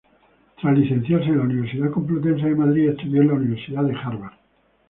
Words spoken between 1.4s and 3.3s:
Universidad Complutense de Madrid, estudió en